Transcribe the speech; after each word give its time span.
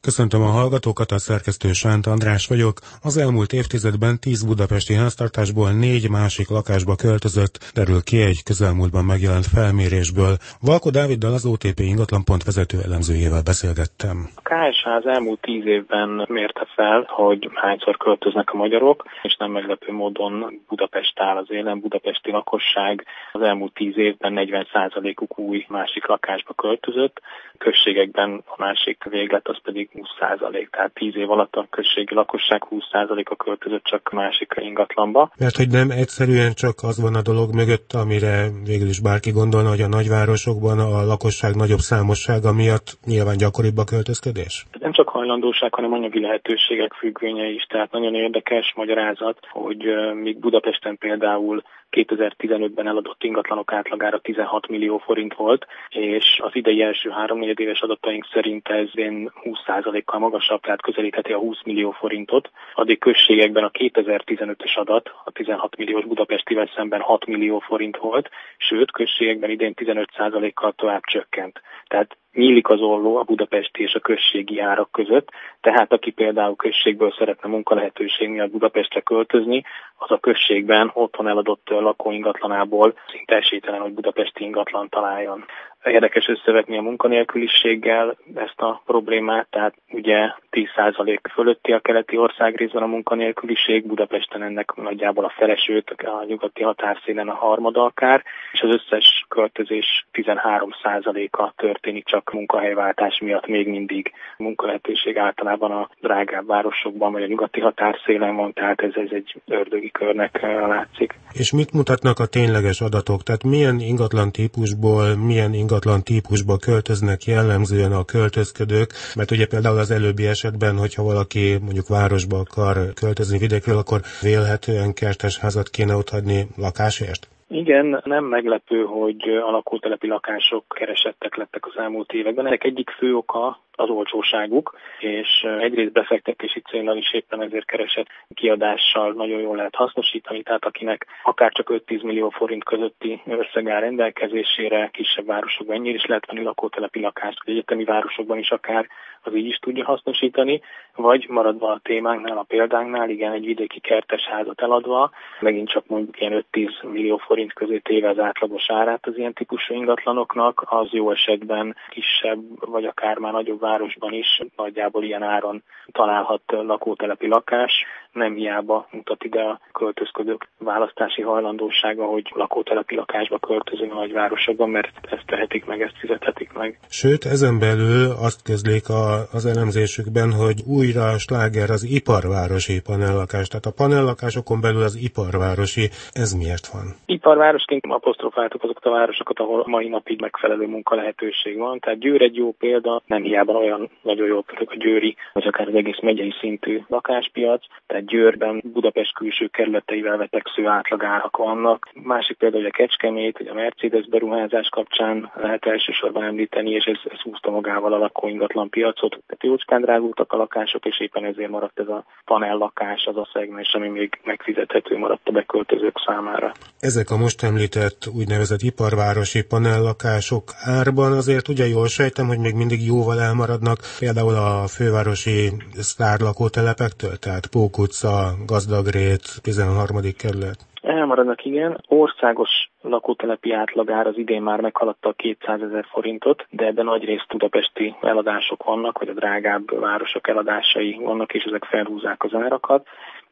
Köszöntöm 0.00 0.42
a 0.42 0.56
hallgatókat, 0.58 1.10
a 1.10 1.18
szerkesztő 1.18 1.72
Sánt 1.72 2.06
András 2.06 2.46
vagyok. 2.46 2.74
Az 3.02 3.16
elmúlt 3.16 3.52
évtizedben 3.52 4.18
10 4.20 4.44
budapesti 4.44 4.94
háztartásból 4.94 5.70
négy 5.72 6.10
másik 6.10 6.48
lakásba 6.48 6.94
költözött, 6.94 7.54
derül 7.74 8.02
ki 8.02 8.16
egy 8.22 8.42
közelmúltban 8.42 9.04
megjelent 9.04 9.46
felmérésből. 9.46 10.34
Valko 10.60 10.90
Dáviddal 10.90 11.32
az 11.32 11.46
OTP 11.46 11.78
ingatlanpont 11.92 12.44
vezető 12.44 12.78
elemzőjével 12.86 13.42
beszélgettem. 13.42 14.16
A 14.34 14.42
KSH 14.50 14.86
az 14.86 15.06
elmúlt 15.06 15.40
10 15.40 15.66
évben 15.66 16.26
mérte 16.28 16.66
fel, 16.74 17.00
hogy 17.08 17.50
hányszor 17.54 17.96
költöznek 17.96 18.50
a 18.52 18.56
magyarok, 18.56 19.04
és 19.22 19.36
nem 19.38 19.50
meglepő 19.50 19.92
módon 19.92 20.60
Budapest 20.68 21.20
áll 21.20 21.36
az 21.36 21.50
élen, 21.50 21.80
budapesti 21.80 22.30
lakosság 22.30 23.04
az 23.32 23.42
elmúlt 23.42 23.72
10 23.74 23.96
évben 23.96 24.32
40%-uk 24.36 25.38
új 25.38 25.64
másik 25.68 26.06
lakásba 26.06 26.54
költözött, 26.54 27.20
községekben 27.58 28.42
a 28.46 28.54
másik 28.58 29.04
véglet 29.04 29.48
az 29.48 29.58
pedig 29.62 29.87
20%, 29.94 30.68
tehát 30.70 30.94
10 30.94 31.16
év 31.16 31.30
alatt 31.30 31.54
a 31.54 31.66
községi 31.70 32.14
lakosság 32.14 32.62
20%-a 32.70 33.36
költözött 33.36 33.84
csak 33.84 34.10
másik 34.12 34.54
ingatlanba. 34.56 35.30
Mert 35.38 35.56
hogy 35.56 35.68
nem 35.68 35.90
egyszerűen 35.90 36.52
csak 36.54 36.74
az 36.82 37.00
van 37.00 37.14
a 37.14 37.22
dolog 37.22 37.54
mögött, 37.54 37.92
amire 37.92 38.48
végül 38.64 38.88
is 38.88 39.00
bárki 39.00 39.30
gondolna, 39.30 39.68
hogy 39.68 39.80
a 39.80 39.88
nagyvárosokban 39.88 40.78
a 40.78 41.04
lakosság 41.04 41.54
nagyobb 41.54 41.78
számossága 41.78 42.52
miatt 42.52 42.98
nyilván 43.04 43.36
gyakoribb 43.36 43.78
a 43.78 43.84
költözködés? 43.84 44.64
Nem 44.80 44.92
csak 44.92 45.08
hajlandóság, 45.08 45.74
hanem 45.74 45.92
anyagi 45.92 46.20
lehetőségek 46.20 46.92
függvénye 46.92 47.46
is, 47.46 47.64
tehát 47.68 47.92
nagyon 47.92 48.14
érdekes 48.14 48.72
magyarázat, 48.76 49.38
hogy 49.50 49.84
míg 50.22 50.38
Budapesten 50.38 50.98
például 50.98 51.62
2015-ben 51.90 52.86
eladott 52.86 53.24
ingatlanok 53.24 53.72
átlagára 53.72 54.18
16 54.18 54.68
millió 54.68 54.98
forint 54.98 55.34
volt, 55.34 55.66
és 55.88 56.38
az 56.42 56.50
idei 56.54 56.82
első 56.82 57.10
három 57.10 57.42
éves 57.42 57.80
adataink 57.80 58.26
szerint 58.32 58.68
ez 58.68 58.88
20%-kal 58.94 60.18
magasabb, 60.18 60.60
tehát 60.60 60.82
közelítheti 60.82 61.32
a 61.32 61.38
20 61.38 61.62
millió 61.64 61.90
forintot. 61.90 62.50
Addig 62.74 62.98
községekben 62.98 63.64
a 63.64 63.70
2015-ös 63.70 64.74
adat, 64.74 65.12
a 65.24 65.30
16 65.30 65.76
milliós 65.76 66.04
Budapestivel 66.04 66.70
szemben 66.74 67.00
6 67.00 67.26
millió 67.26 67.58
forint 67.58 67.96
volt, 67.96 68.30
sőt, 68.56 68.90
községekben 68.90 69.50
idén 69.50 69.72
15%-kal 69.76 70.72
tovább 70.72 71.02
csökkent. 71.04 71.60
Tehát 71.86 72.16
nyílik 72.38 72.68
az 72.68 72.80
olló 72.80 73.16
a 73.16 73.22
budapesti 73.22 73.82
és 73.82 73.94
a 73.94 74.00
községi 74.00 74.60
árak 74.60 74.92
között, 74.92 75.28
tehát 75.60 75.92
aki 75.92 76.10
például 76.10 76.56
községből 76.56 77.14
szeretne 77.18 77.48
munkalehetőség 77.48 78.28
miatt 78.28 78.50
Budapestre 78.50 79.00
költözni, 79.00 79.64
az 79.96 80.10
a 80.10 80.18
községben 80.18 80.90
otthon 80.94 81.28
eladott 81.28 81.68
lakóingatlanából 81.68 82.94
szinte 83.10 83.36
esélytelen, 83.36 83.80
hogy 83.80 83.92
budapesti 83.92 84.44
ingatlan 84.44 84.88
találjon. 84.88 85.44
Érdekes 85.84 86.28
összevetni 86.28 86.76
a 86.76 86.82
munkanélküliséggel 86.82 88.16
ezt 88.34 88.60
a 88.60 88.82
problémát, 88.86 89.46
tehát 89.50 89.74
ugye 89.90 90.32
10% 90.50 91.18
fölötti 91.32 91.72
a 91.72 91.80
keleti 91.80 92.16
ország 92.16 92.56
részben 92.56 92.82
a 92.82 92.86
munkanélküliség, 92.86 93.86
Budapesten 93.86 94.42
ennek 94.42 94.74
nagyjából 94.74 95.24
a 95.24 95.32
felesőt, 95.36 95.90
a 95.90 96.24
nyugati 96.26 96.62
határszélen 96.62 97.28
a 97.28 97.34
harmada 97.34 97.84
akár, 97.84 98.22
és 98.52 98.60
az 98.60 98.74
összes 98.74 99.24
költözés 99.28 100.06
13%-a 100.12 101.52
történik 101.56 102.04
csak 102.06 102.32
munkahelyváltás 102.32 103.18
miatt 103.20 103.46
még 103.46 103.68
mindig. 103.68 104.12
Munkalehetőség 104.36 105.18
általában 105.18 105.70
a 105.70 105.88
drágább 106.00 106.46
városokban 106.46 107.12
vagy 107.12 107.22
a 107.22 107.26
nyugati 107.26 107.60
határszélen 107.60 108.36
van, 108.36 108.52
tehát 108.52 108.80
ez, 108.80 108.92
ez 108.94 109.10
egy 109.10 109.34
ördögi 109.46 109.90
körnek 109.90 110.40
látszik. 110.42 111.14
És 111.32 111.52
mit 111.52 111.72
mutatnak 111.72 112.18
a 112.18 112.26
tényleges 112.26 112.80
adatok? 112.80 113.22
Tehát 113.22 113.44
milyen 113.44 113.80
ingatlan 113.80 114.32
típusból, 114.32 115.16
milyen 115.16 115.52
ingatlan 115.52 115.67
típusba 116.02 116.56
költöznek 116.56 117.24
jellemzően 117.24 117.92
a 117.92 118.04
költözködők? 118.04 118.90
Mert 119.16 119.30
ugye 119.30 119.46
például 119.46 119.78
az 119.78 119.90
előbbi 119.90 120.26
esetben, 120.26 120.78
hogyha 120.78 121.02
valaki 121.02 121.56
mondjuk 121.60 121.88
városba 121.88 122.38
akar 122.38 122.76
költözni 122.94 123.38
vidékről, 123.38 123.78
akkor 123.78 124.00
vélhetően 124.22 124.94
kertes 124.94 125.38
házat 125.38 125.68
kéne 125.68 125.94
ott 125.94 126.08
hagyni 126.08 126.46
lakásért? 126.56 127.28
Igen, 127.48 128.00
nem 128.04 128.24
meglepő, 128.24 128.84
hogy 128.84 129.28
alakótelepi 129.28 130.06
lakások 130.06 130.64
keresettek 130.68 131.36
lettek 131.36 131.66
az 131.66 131.76
elmúlt 131.76 132.12
években. 132.12 132.46
Ennek 132.46 132.64
egyik 132.64 132.90
fő 132.90 133.14
oka 133.14 133.58
az 133.80 133.88
olcsóságuk, 133.90 134.76
és 134.98 135.46
egyrészt 135.58 135.92
befektetési 135.92 136.60
célnal 136.60 136.96
is 136.96 137.12
éppen 137.12 137.42
ezért 137.42 137.66
keresett 137.66 138.06
kiadással 138.34 139.12
nagyon 139.12 139.40
jól 139.40 139.56
lehet 139.56 139.74
hasznosítani, 139.74 140.42
tehát 140.42 140.64
akinek 140.64 141.06
akár 141.22 141.52
csak 141.52 141.70
5-10 141.86 142.02
millió 142.02 142.28
forint 142.28 142.64
közötti 142.64 143.22
összeg 143.26 143.68
áll 143.68 143.80
rendelkezésére, 143.80 144.90
kisebb 144.92 145.26
városokban 145.26 145.76
ennyire 145.76 145.94
is 145.94 146.04
lehet 146.04 146.26
venni 146.26 146.42
lakótelepi 146.42 147.00
lakást, 147.00 147.44
vagy 147.44 147.54
egyetemi 147.54 147.84
városokban 147.84 148.38
is 148.38 148.50
akár 148.50 148.88
az 149.22 149.34
így 149.34 149.46
is 149.46 149.56
tudja 149.56 149.84
hasznosítani, 149.84 150.60
vagy 150.94 151.26
maradva 151.28 151.70
a 151.70 151.80
témánknál, 151.82 152.38
a 152.38 152.42
példánknál, 152.42 153.10
igen, 153.10 153.32
egy 153.32 153.44
vidéki 153.44 153.80
kertes 153.80 154.24
házat 154.24 154.60
eladva, 154.60 155.10
megint 155.40 155.68
csak 155.68 155.86
mondjuk 155.86 156.20
ilyen 156.20 156.44
5-10 156.52 156.90
millió 156.92 157.16
forint 157.16 157.52
közé 157.52 157.78
téve 157.78 158.08
az 158.08 158.18
átlagos 158.18 158.70
árát 158.70 159.06
az 159.06 159.16
ilyen 159.16 159.32
típusú 159.32 159.74
ingatlanoknak, 159.74 160.64
az 160.68 160.88
jó 160.90 161.10
esetben 161.10 161.76
kisebb, 161.88 162.40
vagy 162.70 162.84
akár 162.84 163.18
már 163.18 163.32
nagyobb 163.32 163.64
városban 163.68 164.12
is 164.12 164.42
nagyjából 164.56 165.04
ilyen 165.04 165.22
áron 165.22 165.62
találhat 165.92 166.42
lakótelepi 166.46 167.28
lakás. 167.28 167.72
Nem 168.18 168.34
hiába 168.34 168.86
mutat 168.90 169.24
ide 169.24 169.40
a 169.40 169.60
költözködők 169.72 170.48
választási 170.58 171.22
hajlandósága, 171.22 172.04
hogy 172.04 172.26
lakótelepi 172.34 172.94
lakásba 172.94 173.38
költözünk 173.38 173.92
a 173.92 173.98
nagyvárosokban, 173.98 174.70
mert 174.70 174.90
ezt 175.10 175.26
tehetik 175.26 175.64
meg, 175.64 175.80
ezt 175.80 175.98
fizethetik 175.98 176.52
meg. 176.52 176.78
Sőt, 176.88 177.24
ezen 177.24 177.58
belül 177.58 178.10
azt 178.26 178.42
közlik 178.42 178.88
a, 178.88 179.04
az 179.32 179.46
elemzésükben, 179.46 180.32
hogy 180.32 180.58
újra 180.66 181.18
sláger 181.18 181.70
az 181.70 181.84
iparvárosi 181.98 182.80
panellakás. 182.80 183.48
Tehát 183.48 183.66
a 183.66 183.76
panellakásokon 183.82 184.60
belül 184.60 184.82
az 184.82 184.96
iparvárosi. 185.08 185.84
Ez 186.12 186.30
miért 186.32 186.66
van? 186.74 186.86
Iparvárosként 187.06 187.84
apostrofáltuk 187.88 188.62
azokat 188.62 188.84
a 188.84 188.90
városokat, 188.90 189.38
ahol 189.38 189.64
mai 189.66 189.88
napig 189.88 190.20
megfelelő 190.20 190.66
munkalehetőség 190.66 191.58
van. 191.58 191.78
Tehát 191.78 191.98
Győr 191.98 192.22
egy 192.22 192.36
jó 192.36 192.52
példa, 192.58 193.02
nem 193.06 193.22
hiába 193.22 193.52
olyan 193.52 193.90
nagyon 194.02 194.26
jó 194.26 194.40
példa 194.40 194.72
a 194.72 194.76
győri, 194.76 195.16
vagy 195.32 195.46
akár 195.46 195.68
az 195.68 195.74
egész 195.74 196.00
megyei 196.00 196.34
szintű 196.40 196.82
lakáspiac. 196.88 197.64
Tehát 197.86 198.04
Győrben 198.08 198.62
Budapest 198.64 199.14
külső 199.14 199.46
kerületeivel 199.46 200.16
veteksző 200.16 200.66
átlagárak 200.66 201.36
vannak. 201.36 201.88
Másik 201.92 202.36
hogy 202.38 202.64
a 202.64 202.70
Kecskemét, 202.70 203.36
hogy 203.36 203.46
a 203.46 203.54
Mercedes 203.54 204.06
beruházás 204.06 204.68
kapcsán 204.68 205.30
lehet 205.34 205.66
elsősorban 205.66 206.22
említeni, 206.22 206.70
és 206.70 206.84
ez, 206.84 206.98
ez 207.12 207.20
húzta 207.20 207.50
magával 207.50 207.92
a 207.92 207.98
lakóingatlan 207.98 208.68
piacot. 208.68 209.10
Tehát 209.10 209.42
jócskán 209.42 209.80
drágultak 209.80 210.32
a 210.32 210.36
lakások, 210.36 210.86
és 210.86 211.00
éppen 211.00 211.24
ezért 211.24 211.50
maradt 211.50 211.78
ez 211.78 211.88
a 211.88 212.04
panellakás, 212.24 213.04
az 213.06 213.16
a 213.16 213.28
szegmens, 213.32 213.74
ami 213.74 213.88
még 213.88 214.20
megfizethető 214.24 214.98
maradt 214.98 215.28
a 215.28 215.32
beköltözők 215.32 215.96
számára. 216.06 216.52
Ezek 216.80 217.10
a 217.10 217.16
most 217.16 217.42
említett 217.42 218.06
úgynevezett 218.18 218.62
iparvárosi 218.62 219.42
panellakások 219.44 220.44
árban 220.60 221.12
azért 221.12 221.48
ugye 221.48 221.66
jól 221.66 221.88
sejtem, 221.88 222.26
hogy 222.26 222.38
még 222.38 222.54
mindig 222.54 222.86
jóval 222.86 223.20
elmaradnak 223.20 223.78
például 223.98 224.34
a 224.34 224.66
fővárosi 224.66 225.52
sztárlakótelepektől, 225.78 227.16
tehát 227.16 227.46
Pók 227.46 227.78
utca, 227.88 228.36
Gazdagrét, 228.46 229.24
13. 229.42 229.96
kerület. 230.18 230.58
Elmaradnak, 230.82 231.44
igen. 231.44 231.80
Országos 231.86 232.50
lakótelepi 232.80 233.52
átlagár 233.52 234.06
az 234.06 234.16
idén 234.16 234.42
már 234.42 234.60
meghaladta 234.60 235.08
a 235.08 235.12
200 235.12 235.60
ezer 235.62 235.84
forintot, 235.90 236.46
de 236.50 236.66
ebben 236.66 236.84
nagy 236.84 237.04
részt 237.04 237.28
budapesti 237.28 237.94
eladások 238.00 238.64
vannak, 238.64 238.98
vagy 238.98 239.08
a 239.08 239.12
drágább 239.12 239.80
városok 239.80 240.28
eladásai 240.28 240.98
vannak, 241.02 241.34
és 241.34 241.44
ezek 241.44 241.64
felhúzzák 241.64 242.24
az 242.24 242.34
árakat. 242.34 242.86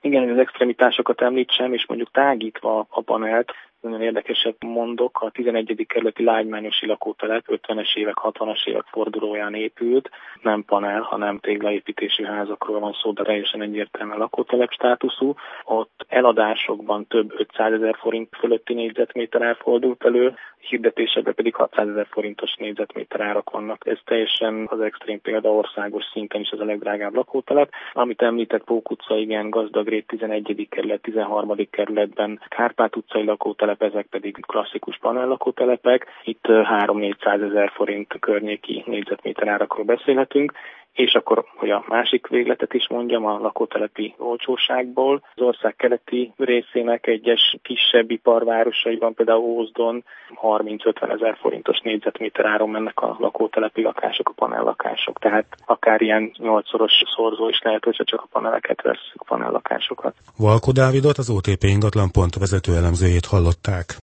Igen, 0.07 0.23
hogy 0.23 0.31
az 0.31 0.39
extremitásokat 0.39 1.21
említsem, 1.21 1.73
és 1.73 1.87
mondjuk 1.87 2.11
tágítva 2.11 2.87
a 2.91 3.01
panelt, 3.01 3.53
nagyon 3.81 4.03
érdekeset 4.03 4.57
mondok, 4.65 5.21
a 5.21 5.31
11. 5.31 5.85
kerületi 5.89 6.25
lágymányosi 6.25 6.87
lakótelep 6.87 7.45
50-es 7.49 7.97
évek, 7.97 8.15
60-as 8.23 8.67
évek 8.67 8.85
fordulóján 8.91 9.55
épült, 9.55 10.11
nem 10.43 10.65
panel, 10.65 11.01
hanem 11.01 11.39
téglaépítésű 11.39 12.25
házakról 12.25 12.81
van 12.81 12.93
szó, 13.03 13.13
de 13.13 13.23
teljesen 13.23 13.63
egyértelműen 13.63 14.19
lakótelep 14.19 14.71
státuszú. 14.71 15.35
Ott 15.65 16.05
eladásokban 16.09 17.07
több 17.07 17.33
500 17.37 17.73
ezer 17.73 17.97
forint 17.99 18.37
fölötti 18.39 18.75
négyzetméter 18.75 19.43
elfordult 19.43 20.05
elő, 20.05 20.35
hirdetésekben 20.69 21.35
pedig 21.35 21.55
600 21.55 21.89
ezer 21.89 22.07
forintos 22.11 22.55
négyzetméter 22.55 23.21
árak 23.21 23.51
vannak. 23.51 23.87
Ez 23.87 23.99
teljesen 24.05 24.67
az 24.71 24.81
extrém 24.81 25.21
példa 25.21 25.53
országos 25.53 26.05
szinten 26.13 26.41
is 26.41 26.51
az 26.51 26.61
a 26.61 26.65
legdrágább 26.65 27.15
lakótelep. 27.15 27.71
Amit 27.93 28.23
említett 28.23 28.65
Pók 28.65 28.91
utca, 28.91 29.17
igen, 29.17 29.51
Gazdagrét 29.97 30.45
11. 30.47 30.69
kerület, 30.71 31.03
13. 31.03 31.57
kerületben 31.71 32.41
Kárpát 32.49 32.97
utcai 32.97 33.25
lakótelep, 33.25 33.83
ezek 33.83 34.07
pedig 34.07 34.37
klasszikus 34.47 34.99
panellakótelepek. 34.99 36.07
Itt 36.25 36.45
3-400 36.49 37.51
ezer 37.51 37.71
forint 37.75 38.17
környéki 38.21 38.83
négyzetméter 38.87 39.49
árakról 39.49 39.85
beszélhetünk 39.85 40.53
És 40.97 41.15
akkor, 41.15 41.45
hogy 41.57 41.71
a 41.71 41.85
másik 41.89 42.27
végletet 42.27 42.75
is 42.75 42.89
mondjam, 42.89 43.27
a 43.27 43.39
lakótelepi 43.39 44.15
olcsóságból. 44.19 45.23
Az 45.35 45.43
ország 45.43 45.77
keleti 45.77 46.33
részének 46.37 47.07
egyes 47.07 47.57
kisebb 47.63 48.11
iparvárosaiban, 48.11 49.15
például 49.15 49.45
Ózdon 49.45 50.05
30-50 50.43 51.13
ezer 51.13 51.37
forintos 51.41 51.81
négyzetméter 51.81 52.47
áron 52.47 52.71
mennek 52.71 53.01
a 53.01 53.17
lakótelepi 53.19 53.83
lakások, 53.83 54.29
a 54.29 54.33
panellakások. 54.33 55.19
Tehát 55.19 55.47
akár 55.67 56.01
ilyen 56.01 56.33
nyolcszoros 56.39 56.93
szorzó 57.17 57.49
is 57.49 57.61
lehet, 57.63 57.85
hogyha 57.85 58.05
csak 58.05 58.21
a 58.21 58.29
paneleket 58.33 58.83
veszük, 58.83 59.25
panellakásokat. 59.27 60.15
Valko 60.37 60.73
Dávidot, 60.73 61.19
az 61.19 61.31
OTP 61.31 61.63
ingatlan 61.63 62.11
pont 62.11 62.35
vezető 62.35 62.75
elemzőjét 62.75 63.27
hallották. 63.27 63.87